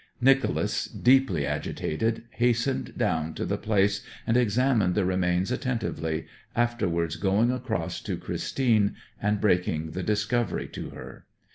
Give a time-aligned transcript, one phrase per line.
[0.19, 7.51] Nicholas, deeply agitated, hastened down to the place and examined the remains attentively, afterwards going
[7.51, 11.27] across to Christine, and breaking the discovery to her.